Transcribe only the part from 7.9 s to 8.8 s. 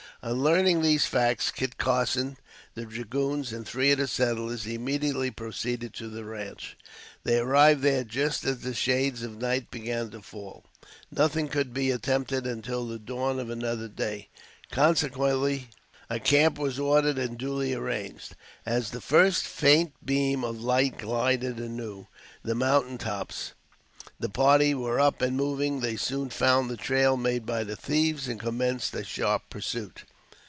just as the